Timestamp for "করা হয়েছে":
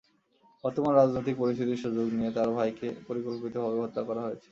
4.03-4.49